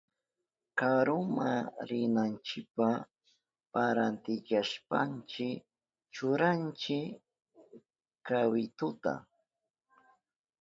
[0.79, 1.51] Karuma
[1.89, 2.89] rinanchipa
[3.73, 5.47] parantillashpanchi
[6.13, 6.99] churanchi
[8.27, 9.13] kawituta.